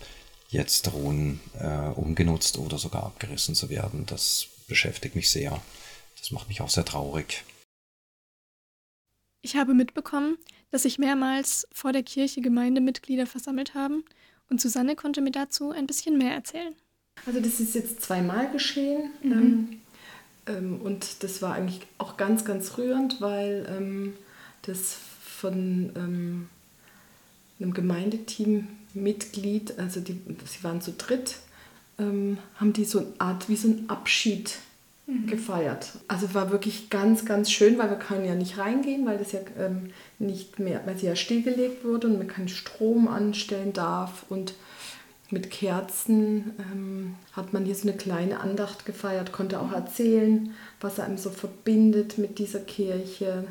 [0.50, 4.06] jetzt drohen, äh, umgenutzt oder sogar abgerissen zu werden.
[4.06, 5.62] Das beschäftigt mich sehr.
[6.20, 7.44] Das macht mich auch sehr traurig.
[9.42, 10.38] Ich habe mitbekommen,
[10.72, 14.04] dass sich mehrmals vor der Kirche Gemeindemitglieder versammelt haben
[14.50, 16.76] und Susanne konnte mir dazu ein bisschen mehr erzählen.
[17.26, 19.32] Also das ist jetzt zweimal geschehen mhm.
[19.32, 19.82] ähm,
[20.48, 24.14] ähm, und das war eigentlich auch ganz, ganz rührend, weil ähm,
[24.64, 26.50] das von ähm,
[27.60, 27.74] einem
[28.94, 31.36] Gemeindeteam-Mitglied, also die, sie waren zu dritt,
[31.98, 34.58] ähm, haben die so eine Art wie so ein Abschied
[35.08, 35.28] mhm.
[35.28, 35.92] gefeiert.
[36.08, 39.40] Also war wirklich ganz, ganz schön, weil wir können ja nicht reingehen, weil das ja
[39.58, 44.54] ähm, nicht mehr, weil sie ja stillgelegt wurde und man keinen Strom anstellen darf und
[45.32, 51.00] mit Kerzen ähm, hat man hier so eine kleine Andacht gefeiert, konnte auch erzählen, was
[51.00, 53.46] einem so verbindet mit dieser Kirche.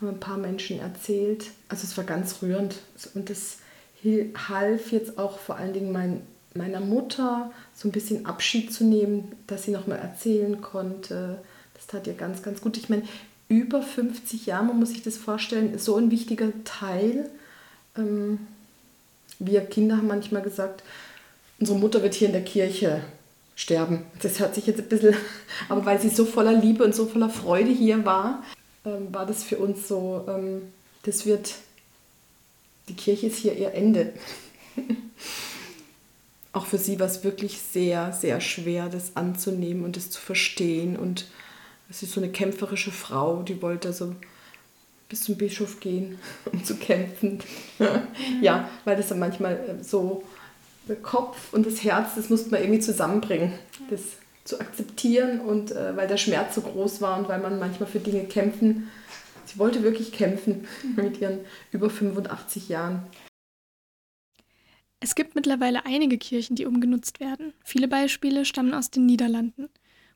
[0.00, 1.52] Haben ein paar Menschen erzählt.
[1.68, 2.76] Also es war ganz rührend
[3.14, 3.58] und das
[4.04, 6.22] half jetzt auch vor allen Dingen mein,
[6.54, 11.38] meiner Mutter so ein bisschen Abschied zu nehmen, dass sie nochmal erzählen konnte.
[11.74, 12.76] Das tat ihr ganz, ganz gut.
[12.76, 13.02] Ich meine,
[13.48, 17.28] über 50 Jahre, man muss sich das vorstellen, so ein wichtiger Teil.
[17.96, 18.40] Ähm,
[19.38, 20.82] wir Kinder haben manchmal gesagt,
[21.58, 23.02] unsere Mutter wird hier in der Kirche
[23.56, 24.04] sterben.
[24.22, 25.14] Das hört sich jetzt ein bisschen,
[25.68, 28.42] aber weil sie so voller Liebe und so voller Freude hier war,
[28.84, 30.62] ähm, war das für uns so, ähm,
[31.04, 31.54] das wird,
[32.88, 34.12] die Kirche ist hier ihr Ende.
[36.52, 40.96] Auch für sie war es wirklich sehr, sehr schwer, das anzunehmen und das zu verstehen.
[40.96, 41.26] Und
[41.90, 44.14] es ist so eine kämpferische Frau, die wollte so
[45.08, 46.18] bis zum Bischof gehen,
[46.52, 47.40] um zu kämpfen.
[48.42, 50.24] ja, weil das dann manchmal äh, so
[50.88, 53.52] der Kopf und das Herz, das musste man irgendwie zusammenbringen,
[53.90, 54.00] das
[54.44, 58.00] zu akzeptieren und äh, weil der Schmerz so groß war und weil man manchmal für
[58.00, 58.90] Dinge kämpfen.
[59.48, 61.40] Sie wollte wirklich kämpfen mit ihren
[61.72, 63.02] über 85 Jahren.
[65.00, 67.52] Es gibt mittlerweile einige Kirchen, die umgenutzt werden.
[67.64, 69.68] Viele Beispiele stammen aus den Niederlanden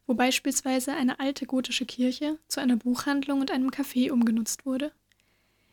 [0.07, 4.93] wo beispielsweise eine alte gotische Kirche zu einer Buchhandlung und einem Café umgenutzt wurde.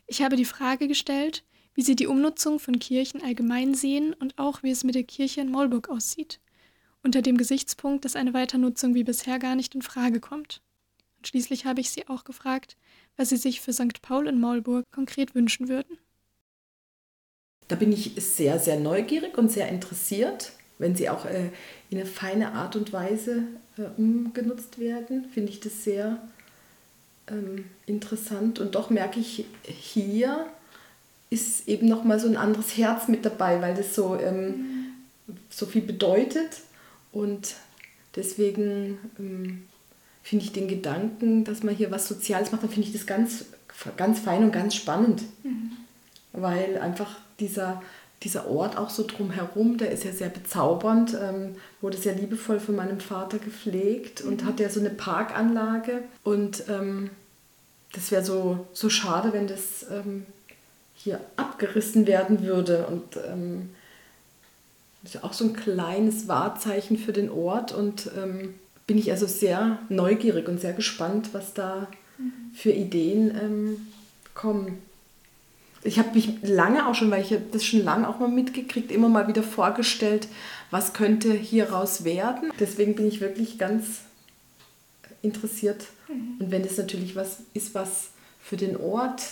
[0.07, 1.43] Ich habe die Frage gestellt,
[1.73, 5.41] wie sie die Umnutzung von Kirchen allgemein sehen und auch wie es mit der Kirche
[5.41, 6.39] in Maulburg aussieht,
[7.03, 10.61] unter dem Gesichtspunkt, dass eine Weiternutzung wie bisher gar nicht in Frage kommt.
[11.17, 12.77] Und schließlich habe ich sie auch gefragt,
[13.19, 14.01] was sie sich für St.
[14.01, 15.97] Paul in Maulburg konkret wünschen würden.
[17.67, 21.49] Da bin ich sehr, sehr neugierig und sehr interessiert, wenn sie auch äh,
[21.89, 23.43] in eine feine Art und Weise
[23.77, 26.21] äh, umgenutzt werden, finde ich das sehr
[27.29, 28.57] ähm, interessant.
[28.59, 30.47] Und doch merke ich, hier
[31.29, 34.93] ist eben nochmal so ein anderes Herz mit dabei, weil das so, ähm,
[35.49, 36.61] so viel bedeutet.
[37.11, 37.55] Und
[38.15, 39.67] deswegen ähm,
[40.23, 43.45] finde ich den Gedanken, dass man hier was Soziales macht, dann finde ich das ganz,
[43.97, 45.23] ganz fein und ganz spannend.
[45.43, 45.71] Mhm.
[46.33, 47.81] Weil einfach dieser
[48.23, 52.75] dieser Ort auch so drumherum, der ist ja sehr bezaubernd, ähm, wurde sehr liebevoll von
[52.75, 54.47] meinem Vater gepflegt und mhm.
[54.47, 56.03] hat ja so eine Parkanlage.
[56.23, 57.11] Und ähm,
[57.93, 60.25] das wäre so, so schade, wenn das ähm,
[60.95, 62.87] hier abgerissen werden würde.
[62.87, 63.69] Und ähm,
[65.01, 67.71] das ist ja auch so ein kleines Wahrzeichen für den Ort.
[67.71, 68.55] Und ähm,
[68.89, 71.87] bin ich also sehr neugierig und sehr gespannt, was da
[72.53, 73.87] für Ideen ähm,
[74.33, 74.79] kommen
[75.83, 79.09] ich habe mich lange auch schon, weil ich das schon lange auch mal mitgekriegt, immer
[79.09, 80.27] mal wieder vorgestellt,
[80.71, 82.51] was könnte hieraus werden.
[82.59, 84.01] Deswegen bin ich wirklich ganz
[85.21, 85.85] interessiert.
[86.07, 86.35] Mhm.
[86.39, 88.09] Und wenn das natürlich was ist, was
[88.41, 89.23] für den Ort,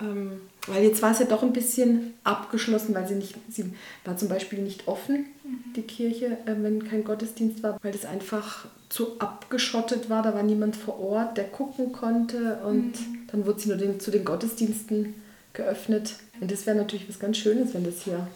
[0.00, 3.72] ähm, weil jetzt war es ja doch ein bisschen abgeschlossen, weil sie nicht, sie
[4.04, 5.72] war zum Beispiel nicht offen, mhm.
[5.74, 10.22] die Kirche, äh, wenn kein Gottesdienst war, weil das einfach zu abgeschottet war.
[10.22, 13.26] Da war niemand vor Ort, der gucken konnte und mhm.
[13.30, 15.14] dann wurde sie nur den, zu den Gottesdiensten
[15.52, 16.14] geöffnet.
[16.40, 18.26] Und das wäre natürlich was ganz Schönes, wenn das hier.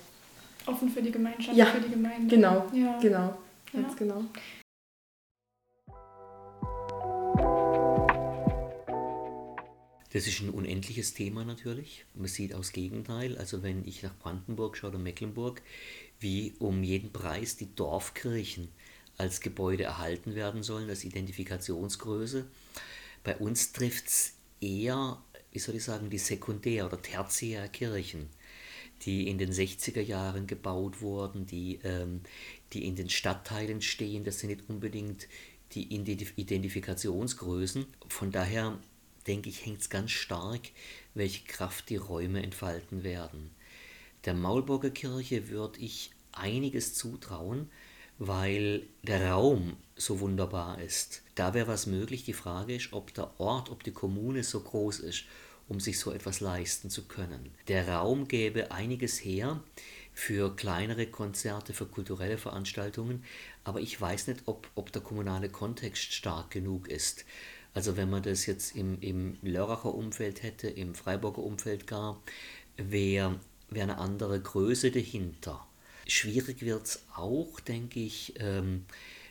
[0.66, 2.34] Offen für die Gemeinschaft, ja, für die Gemeinde.
[2.34, 2.98] Genau, ja.
[3.00, 3.34] genau,
[3.72, 3.94] ganz ja.
[3.98, 4.24] genau.
[10.12, 12.04] Das ist ein unendliches Thema natürlich.
[12.14, 15.62] Man sieht aus Gegenteil, also wenn ich nach Brandenburg schaue oder Mecklenburg,
[16.20, 18.68] wie um jeden Preis die Dorfkirchen
[19.16, 22.46] als Gebäude erhalten werden sollen, als Identifikationsgröße.
[23.24, 25.22] Bei uns trifft es eher
[25.52, 28.28] wie soll ich sagen, die Sekundär- oder Tertiärkirchen,
[29.02, 32.22] die in den 60er Jahren gebaut wurden, die, ähm,
[32.72, 34.24] die in den Stadtteilen stehen.
[34.24, 35.28] Das sind nicht unbedingt
[35.72, 37.86] die Identifikationsgrößen.
[38.08, 38.78] Von daher
[39.26, 40.60] denke ich, hängt es ganz stark,
[41.14, 43.50] welche Kraft die Räume entfalten werden.
[44.24, 47.70] Der Maulburger Kirche würde ich einiges zutrauen,
[48.18, 51.22] weil der Raum so wunderbar ist.
[51.34, 52.24] Da wäre was möglich.
[52.24, 55.24] Die Frage ist, ob der Ort, ob die Kommune so groß ist,
[55.68, 57.52] um sich so etwas leisten zu können.
[57.68, 59.62] Der Raum gäbe einiges her.
[60.14, 63.24] für kleinere Konzerte, für kulturelle Veranstaltungen.
[63.64, 67.24] Aber ich weiß nicht, ob, ob der kommunale Kontext stark genug ist.
[67.74, 72.22] Also wenn man das jetzt im, im Lörracher Umfeld hätte, im Freiburger Umfeld gar,
[72.76, 73.38] wäre
[73.70, 75.66] wär eine andere Größe dahinter.
[76.06, 78.84] Schwierig wird es auch, denke ich, ähm,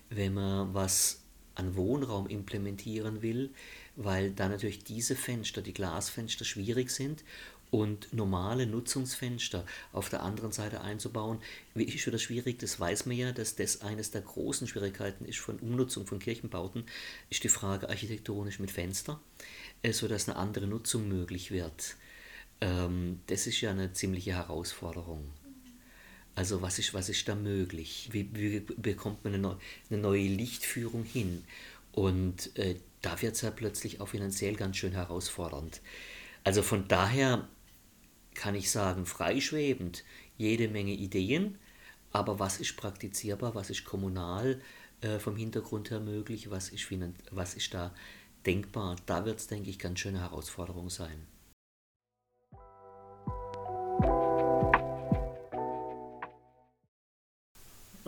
[0.10, 1.22] wenn man was
[1.56, 3.52] an Wohnraum implementieren will,
[3.96, 7.24] weil da natürlich diese Fenster, die Glasfenster, schwierig sind
[7.72, 11.40] und normale Nutzungsfenster auf der anderen Seite einzubauen,
[11.74, 15.40] wie ist das schwierig, das weiß man ja, dass das eines der großen Schwierigkeiten ist
[15.40, 16.84] von Umnutzung von Kirchenbauten,
[17.30, 19.20] ist die Frage architektonisch mit Fenster,
[19.82, 21.96] äh, sodass eine andere Nutzung möglich wird.
[22.60, 25.30] Ähm, das ist ja eine ziemliche Herausforderung.
[26.36, 28.10] Also was ist, was ist da möglich?
[28.12, 29.58] Wie, wie bekommt man eine,
[29.90, 31.44] eine, neue Lichtführung hin?
[31.94, 35.82] Und äh, da wird es ja plötzlich auch finanziell ganz schön herausfordernd.
[36.44, 37.48] Also von daher
[38.34, 40.04] kann ich sagen, freischwebend,
[40.38, 41.58] jede Menge Ideen,
[42.12, 44.62] aber was ist praktizierbar, was ist kommunal
[45.02, 46.88] äh, vom Hintergrund her möglich, was ist,
[47.32, 47.94] was ist da
[48.46, 51.28] denkbar, da wird es, denke ich, ganz schöne Herausforderung sein.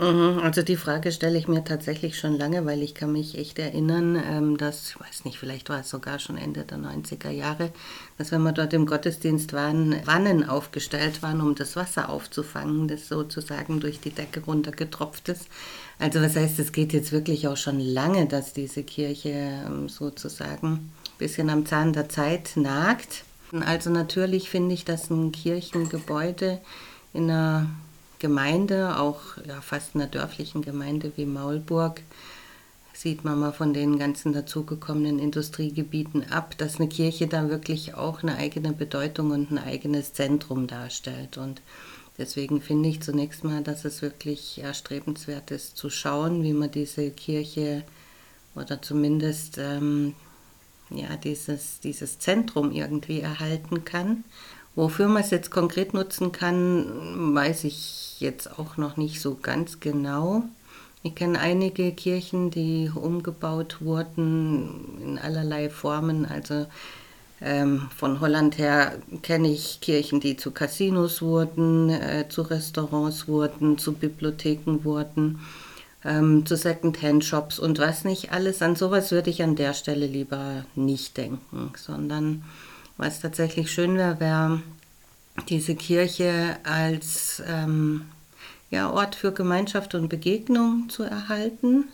[0.03, 4.15] Also die Frage stelle ich mir tatsächlich schon lange, weil ich kann mich echt erinnern,
[4.15, 7.71] ähm, dass, ich weiß nicht, vielleicht war es sogar schon Ende der 90er Jahre,
[8.17, 13.07] dass wenn wir dort im Gottesdienst waren, Wannen aufgestellt waren, um das Wasser aufzufangen, das
[13.07, 15.47] sozusagen durch die Decke runtergetropft ist.
[15.99, 20.67] Also was heißt, es geht jetzt wirklich auch schon lange, dass diese Kirche ähm, sozusagen
[20.67, 23.23] ein bisschen am Zahn der Zeit nagt.
[23.65, 26.59] Also natürlich finde ich, dass ein Kirchengebäude
[27.13, 27.69] in einer
[28.23, 31.99] Gemeinde, auch ja, fast einer dörflichen Gemeinde wie Maulburg,
[32.93, 38.23] sieht man mal von den ganzen dazugekommenen Industriegebieten ab, dass eine Kirche da wirklich auch
[38.23, 41.37] eine eigene Bedeutung und ein eigenes Zentrum darstellt.
[41.37, 41.61] Und
[42.17, 47.11] deswegen finde ich zunächst mal, dass es wirklich erstrebenswert ist zu schauen, wie man diese
[47.11, 47.83] Kirche
[48.55, 50.15] oder zumindest ähm,
[50.91, 54.23] ja, dieses, dieses Zentrum irgendwie erhalten kann.
[54.75, 59.79] Wofür man es jetzt konkret nutzen kann, weiß ich jetzt auch noch nicht so ganz
[59.79, 60.43] genau.
[61.03, 66.25] Ich kenne einige Kirchen, die umgebaut wurden in allerlei Formen.
[66.25, 66.65] Also
[67.41, 73.77] ähm, von Holland her kenne ich Kirchen, die zu Casinos wurden, äh, zu Restaurants wurden,
[73.77, 75.41] zu Bibliotheken wurden,
[76.05, 78.61] ähm, zu Second-Hand-Shops und was nicht alles.
[78.61, 82.43] An sowas würde ich an der Stelle lieber nicht denken, sondern
[82.97, 84.61] was tatsächlich schön wäre, wäre
[85.49, 88.05] diese Kirche als ähm,
[88.69, 91.85] ja, Ort für Gemeinschaft und Begegnung zu erhalten.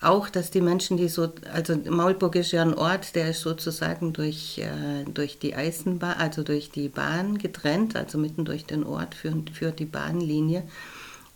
[0.00, 4.12] Auch, dass die Menschen, die so, also Maulburg ist ja ein Ort, der ist sozusagen
[4.12, 9.14] durch, äh, durch die Eisenbahn, also durch die Bahn getrennt, also mitten durch den Ort
[9.14, 10.64] führt, führt die Bahnlinie.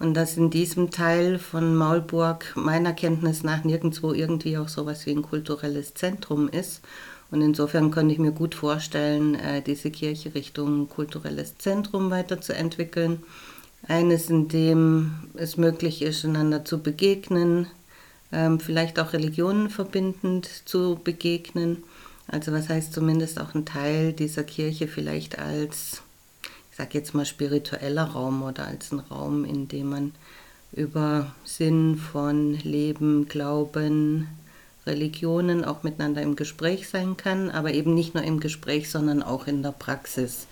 [0.00, 5.12] Und dass in diesem Teil von Maulburg meiner Kenntnis nach nirgendwo irgendwie auch sowas wie
[5.12, 6.82] ein kulturelles Zentrum ist.
[7.30, 13.22] Und insofern könnte ich mir gut vorstellen, äh, diese Kirche Richtung kulturelles Zentrum weiterzuentwickeln.
[13.88, 17.66] Eines, in dem es möglich ist, einander zu begegnen,
[18.32, 21.82] ähm, vielleicht auch Religionen verbindend zu begegnen.
[22.28, 26.02] Also was heißt zumindest auch ein Teil dieser Kirche vielleicht als,
[26.70, 30.12] ich sage jetzt mal, spiritueller Raum oder als ein Raum, in dem man
[30.72, 34.28] über Sinn von Leben, Glauben,
[34.86, 39.46] Religionen auch miteinander im Gespräch sein kann, aber eben nicht nur im Gespräch, sondern auch
[39.46, 40.46] in der Praxis.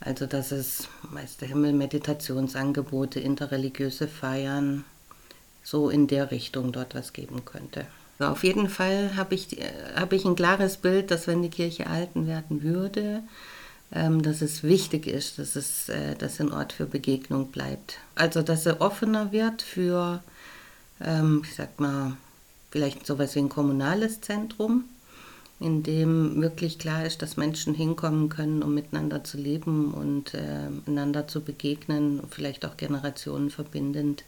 [0.00, 4.84] Also dass es Meister Himmel Meditationsangebote, interreligiöse Feiern,
[5.62, 7.86] so in der Richtung dort was geben könnte.
[8.18, 9.56] Also auf jeden Fall habe ich,
[9.96, 13.22] hab ich ein klares Bild, dass wenn die Kirche erhalten werden würde,
[13.92, 17.98] ähm, dass es wichtig ist, dass es äh, dass ein Ort für Begegnung bleibt.
[18.14, 20.22] Also dass er offener wird für,
[21.00, 22.16] ähm, ich sag mal,
[22.74, 24.86] vielleicht sowas wie ein kommunales Zentrum,
[25.60, 30.70] in dem wirklich klar ist, dass Menschen hinkommen können, um miteinander zu leben und äh,
[30.84, 34.24] einander zu begegnen, vielleicht auch Generationen verbindend.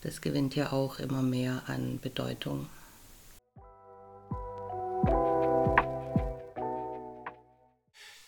[0.00, 2.66] Das gewinnt ja auch immer mehr an Bedeutung.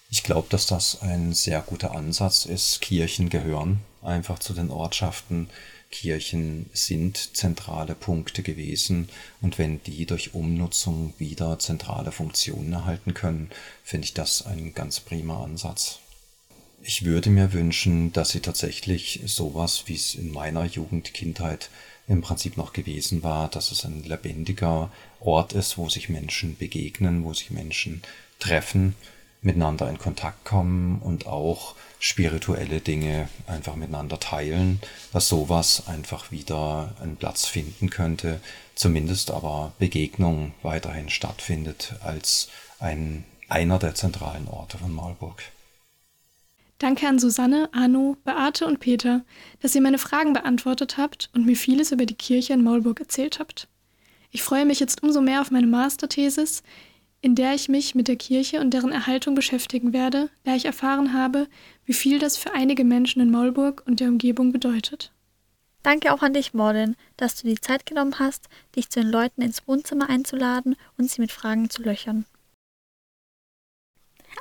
[0.09, 2.81] Ich glaube, dass das ein sehr guter Ansatz ist.
[2.81, 5.51] Kirchen gehören einfach zu den Ortschaften,
[5.91, 9.09] Kirchen sind zentrale Punkte gewesen
[9.41, 13.51] und wenn die durch Umnutzung wieder zentrale Funktionen erhalten können,
[13.85, 16.01] finde ich das ein ganz prima Ansatz.
[16.83, 21.71] Ich würde mir wünschen, dass sie tatsächlich sowas, wie es in meiner Jugend, Kindheit
[22.07, 27.25] im Prinzip noch gewesen war, dass es ein lebendiger Ort ist, wo sich Menschen begegnen,
[27.25, 28.03] wo sich Menschen
[28.39, 28.95] treffen,
[29.41, 34.81] miteinander in Kontakt kommen und auch spirituelle Dinge einfach miteinander teilen,
[35.13, 38.41] dass sowas einfach wieder einen Platz finden könnte,
[38.75, 45.43] zumindest aber Begegnung weiterhin stattfindet als ein, einer der zentralen Orte von Marburg.
[46.79, 49.25] Danke an Susanne, Arno, Beate und Peter,
[49.61, 53.41] dass ihr meine Fragen beantwortet habt und mir vieles über die Kirche in Maulburg erzählt
[53.41, 53.67] habt.
[54.31, 56.63] Ich freue mich jetzt umso mehr auf meine Masterthesis,
[57.21, 61.13] in der ich mich mit der Kirche und deren Erhaltung beschäftigen werde, da ich erfahren
[61.13, 61.49] habe,
[61.85, 65.13] wie viel das für einige Menschen in Maulburg und der Umgebung bedeutet.
[65.83, 69.43] Danke auch an dich, Mordin, dass du die Zeit genommen hast, dich zu den Leuten
[69.43, 72.25] ins Wohnzimmer einzuladen und sie mit Fragen zu löchern.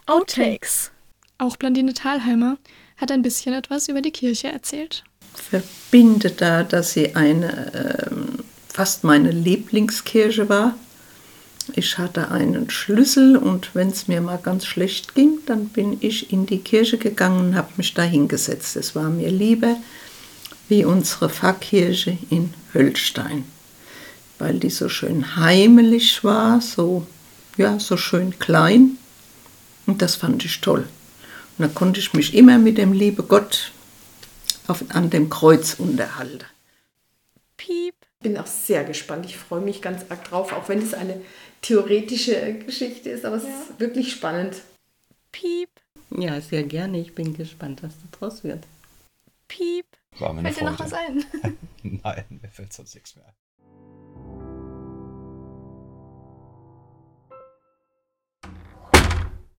[0.06, 0.92] Outtakes.
[1.38, 2.58] Auch Blandine Thalheimer
[2.98, 5.04] hat ein bisschen etwas über die Kirche erzählt.
[5.34, 10.76] Verbinde da, dass sie eine ähm, fast meine Lieblingskirche war.
[11.74, 16.32] Ich hatte einen Schlüssel und wenn es mir mal ganz schlecht ging, dann bin ich
[16.32, 18.76] in die Kirche gegangen und habe mich da hingesetzt.
[18.76, 19.76] Es war mir lieber
[20.70, 23.46] wie unsere Pfarrkirche in Höllstein,
[24.40, 27.06] weil die so schön heimelig war, so,
[27.58, 28.98] ja, so schön klein.
[29.86, 30.88] Und das fand ich toll.
[31.58, 33.72] Und da konnte ich mich immer mit dem liebe Gott
[34.68, 36.46] auf, an dem Kreuz unterhalten.
[37.56, 37.96] Piep.
[38.20, 39.26] Ich bin auch sehr gespannt.
[39.26, 41.22] Ich freue mich ganz arg drauf, auch wenn es eine
[41.68, 43.50] theoretische Geschichte ist, aber es ja.
[43.50, 44.62] ist wirklich spannend.
[45.34, 45.70] Piep.
[46.12, 47.00] Ja, sehr gerne.
[47.00, 48.66] Ich bin gespannt, was da draus wird.
[49.50, 49.86] Piep.
[50.20, 51.26] War mir Fällt dir noch was ein?
[51.84, 53.34] Nein, mir fällt sonst nichts mehr ein.